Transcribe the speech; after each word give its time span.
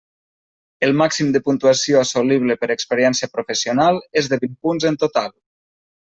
El 0.85 0.93
màxim 1.01 1.29
de 1.35 1.41
puntuació 1.49 1.99
assolible 1.99 2.57
per 2.63 2.71
experiència 2.77 3.31
professional 3.35 4.01
és 4.23 4.33
de 4.33 4.41
vint 4.47 4.59
punts 4.67 4.91
en 4.93 4.99
total. 5.07 5.31